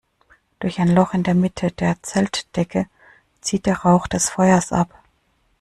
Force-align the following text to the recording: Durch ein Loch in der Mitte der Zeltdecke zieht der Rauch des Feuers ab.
Durch 0.59 0.79
ein 0.79 0.87
Loch 0.95 1.13
in 1.13 1.21
der 1.21 1.35
Mitte 1.35 1.69
der 1.69 2.01
Zeltdecke 2.01 2.87
zieht 3.39 3.67
der 3.67 3.81
Rauch 3.81 4.07
des 4.07 4.31
Feuers 4.31 4.71
ab. 4.71 4.89